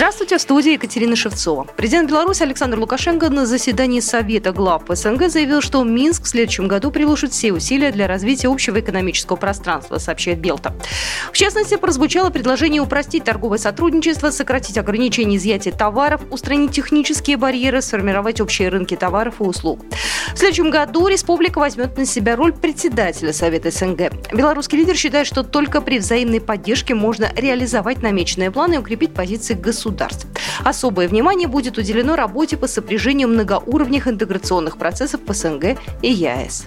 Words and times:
Здравствуйте, 0.00 0.38
в 0.38 0.40
студии 0.40 0.72
Екатерина 0.72 1.14
Шевцова. 1.14 1.64
Президент 1.76 2.08
Беларуси 2.08 2.42
Александр 2.42 2.78
Лукашенко 2.78 3.28
на 3.28 3.44
заседании 3.44 4.00
Совета 4.00 4.50
глав 4.50 4.84
СНГ 4.88 5.28
заявил, 5.28 5.60
что 5.60 5.84
Минск 5.84 6.24
в 6.24 6.26
следующем 6.26 6.68
году 6.68 6.90
приложит 6.90 7.32
все 7.32 7.52
усилия 7.52 7.92
для 7.92 8.06
развития 8.08 8.48
общего 8.48 8.80
экономического 8.80 9.36
пространства, 9.36 9.98
сообщает 9.98 10.38
Белта. 10.38 10.74
В 11.30 11.36
частности, 11.36 11.76
прозвучало 11.76 12.30
предложение 12.30 12.80
упростить 12.80 13.24
торговое 13.24 13.58
сотрудничество, 13.58 14.30
сократить 14.30 14.78
ограничения 14.78 15.36
изъятия 15.36 15.70
товаров, 15.70 16.22
устранить 16.30 16.72
технические 16.72 17.36
барьеры, 17.36 17.82
сформировать 17.82 18.40
общие 18.40 18.70
рынки 18.70 18.96
товаров 18.96 19.34
и 19.40 19.42
услуг. 19.42 19.80
В 20.32 20.38
следующем 20.38 20.70
году 20.70 21.08
республика 21.08 21.58
возьмет 21.58 21.98
на 21.98 22.06
себя 22.06 22.36
роль 22.36 22.54
председателя 22.54 23.34
Совета 23.34 23.70
СНГ. 23.70 24.32
Белорусский 24.32 24.78
лидер 24.78 24.96
считает, 24.96 25.26
что 25.26 25.42
только 25.42 25.82
при 25.82 25.98
взаимной 25.98 26.40
поддержке 26.40 26.94
можно 26.94 27.30
реализовать 27.36 28.00
намеченные 28.00 28.50
планы 28.50 28.76
и 28.76 28.78
укрепить 28.78 29.12
позиции 29.12 29.52
государства 29.52 29.89
государств. 29.90 30.26
Особое 30.64 31.08
внимание 31.08 31.48
будет 31.48 31.78
уделено 31.78 32.16
работе 32.16 32.56
по 32.56 32.66
сопряжению 32.66 33.28
многоуровневых 33.28 34.08
интеграционных 34.08 34.76
процессов 34.76 35.20
по 35.20 35.34
СНГ 35.34 35.78
и 36.02 36.12
ЕАЭС. 36.12 36.66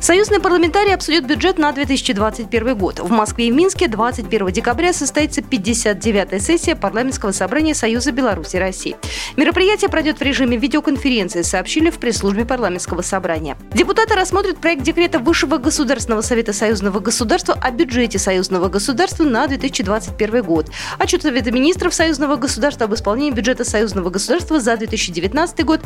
Союзные 0.00 0.40
парламентарии 0.40 0.92
обсудят 0.92 1.24
бюджет 1.24 1.58
на 1.58 1.72
2021 1.72 2.76
год. 2.76 3.00
В 3.00 3.10
Москве 3.10 3.48
и 3.48 3.50
Минске 3.50 3.88
21 3.88 4.48
декабря 4.48 4.92
состоится 4.92 5.40
59-я 5.40 6.38
сессия 6.38 6.76
парламентского 6.76 7.32
собрания 7.32 7.74
Союза 7.74 8.12
Беларуси 8.12 8.56
и 8.56 8.58
России. 8.58 8.96
Мероприятие 9.36 9.90
пройдет 9.90 10.18
в 10.18 10.22
режиме 10.22 10.56
видеоконференции, 10.56 11.42
сообщили 11.42 11.90
в 11.90 11.98
пресс-службе 11.98 12.44
парламентского 12.44 13.02
собрания. 13.02 13.56
Депутаты 13.72 14.14
рассмотрят 14.14 14.58
проект 14.58 14.82
декрета 14.82 15.18
Высшего 15.18 15.56
государственного 15.56 16.20
совета 16.20 16.52
союзного 16.52 17.00
государства 17.00 17.54
о 17.60 17.70
бюджете 17.70 18.18
союзного 18.18 18.68
государства 18.68 19.24
на 19.24 19.46
2021 19.46 20.42
год, 20.42 20.70
отчет 20.98 21.22
Совета 21.22 21.50
министров 21.50 21.94
союзного 21.94 22.36
государства 22.36 22.84
об 22.84 22.94
исполнении 22.94 23.32
бюджета 23.32 23.64
союзного 23.64 24.10
государства 24.10 24.60
за 24.60 24.76
2019 24.76 25.64
год, 25.64 25.80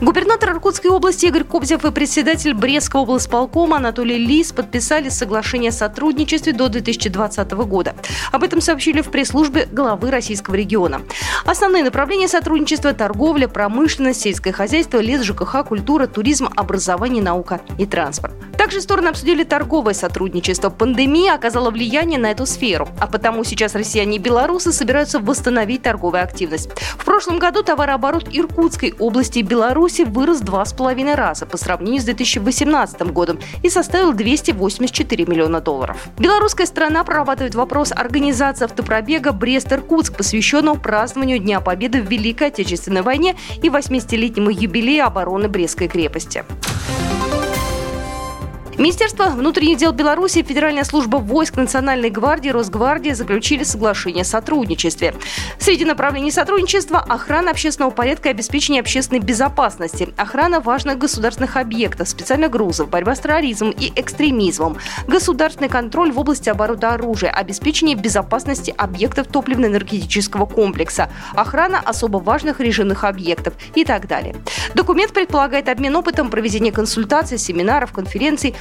Губернатор 0.00 0.50
Иркутской 0.50 0.90
области 0.90 1.26
Игорь 1.26 1.44
Кобзев 1.44 1.84
и 1.84 1.90
председатель 1.90 2.52
Брестского 2.52 3.02
облсполкома 3.02 3.76
Анатолий 3.76 4.18
Лис 4.18 4.52
подписали 4.52 5.08
соглашение 5.08 5.70
о 5.70 5.72
сотрудничестве 5.72 6.52
до 6.52 6.68
2020 6.68 7.52
года. 7.52 7.94
Об 8.32 8.42
этом 8.42 8.60
сообщили 8.60 9.00
в 9.00 9.10
пресс-службе 9.10 9.66
главы 9.70 10.10
российского 10.10 10.56
региона. 10.56 11.00
Основные 11.46 11.84
направления 11.84 12.28
сотрудничества– 12.28 12.92
торговля, 12.94 13.46
промышленность, 13.46 14.20
сельское 14.20 14.52
хозяйство, 14.52 14.98
лес, 14.98 15.22
ЖКХ, 15.22 15.64
культура, 15.66 16.06
туризм, 16.06 16.48
образование, 16.54 17.22
наука 17.22 17.60
и 17.78 17.86
транспорт. 17.86 18.34
Также 18.64 18.80
стороны 18.80 19.08
обсудили 19.08 19.44
торговое 19.44 19.92
сотрудничество. 19.92 20.70
Пандемия 20.70 21.34
оказала 21.34 21.70
влияние 21.70 22.18
на 22.18 22.30
эту 22.30 22.46
сферу, 22.46 22.88
а 22.98 23.06
потому 23.06 23.44
сейчас 23.44 23.74
россияне 23.74 24.16
и 24.16 24.18
белорусы 24.18 24.72
собираются 24.72 25.18
восстановить 25.18 25.82
торговую 25.82 26.22
активность. 26.22 26.70
В 26.98 27.04
прошлом 27.04 27.38
году 27.38 27.62
товарооборот 27.62 28.30
Иркутской 28.32 28.94
области 28.98 29.40
и 29.40 29.42
Беларуси 29.42 30.06
вырос 30.06 30.40
два 30.40 30.64
с 30.64 30.72
половиной 30.72 31.14
раза 31.14 31.44
по 31.44 31.58
сравнению 31.58 32.00
с 32.00 32.04
2018 32.04 33.02
годом 33.12 33.38
и 33.62 33.68
составил 33.68 34.14
284 34.14 35.26
миллиона 35.26 35.60
долларов. 35.60 35.98
Белорусская 36.16 36.64
страна 36.64 37.04
прорабатывает 37.04 37.54
вопрос 37.54 37.92
организации 37.92 38.64
автопробега 38.64 39.32
Брест-Иркутск, 39.32 40.16
посвященного 40.16 40.78
празднованию 40.78 41.38
Дня 41.38 41.60
Победы 41.60 42.00
в 42.00 42.10
Великой 42.10 42.46
Отечественной 42.46 43.02
войне 43.02 43.36
и 43.62 43.68
80-летнему 43.68 44.48
юбилею 44.48 45.04
обороны 45.04 45.48
Брестской 45.48 45.86
крепости. 45.86 46.46
Министерство 48.76 49.26
внутренних 49.26 49.78
дел 49.78 49.92
Беларуси 49.92 50.38
и 50.38 50.42
Федеральная 50.42 50.82
служба 50.82 51.18
войск 51.18 51.56
Национальной 51.56 52.10
гвардии 52.10 52.48
Росгвардии 52.48 53.12
заключили 53.12 53.62
соглашение 53.62 54.22
о 54.22 54.24
сотрудничестве. 54.24 55.14
Среди 55.60 55.84
направлений 55.84 56.32
сотрудничества– 56.32 56.98
охрана 57.08 57.52
общественного 57.52 57.92
порядка 57.92 58.28
и 58.28 58.32
обеспечение 58.32 58.80
общественной 58.80 59.20
безопасности, 59.20 60.12
охрана 60.16 60.58
важных 60.58 60.98
государственных 60.98 61.56
объектов, 61.56 62.08
специальных 62.08 62.50
грузов, 62.50 62.90
борьба 62.90 63.14
с 63.14 63.20
терроризмом 63.20 63.70
и 63.70 63.92
экстремизмом, 63.94 64.78
государственный 65.06 65.68
контроль 65.68 66.10
в 66.10 66.18
области 66.18 66.48
оборота 66.48 66.94
оружия, 66.94 67.30
обеспечение 67.30 67.94
безопасности 67.94 68.74
объектов 68.76 69.28
топливно-энергетического 69.28 70.46
комплекса, 70.46 71.10
охрана 71.34 71.78
особо 71.78 72.18
важных 72.18 72.58
режимных 72.58 73.04
объектов 73.04 73.54
и 73.76 73.84
так 73.84 74.08
далее. 74.08 74.34
Документ 74.74 75.12
предполагает 75.12 75.68
обмен 75.68 75.94
опытом, 75.94 76.28
проведение 76.28 76.72
консультаций, 76.72 77.38
семинаров, 77.38 77.92
конференций, 77.92 78.56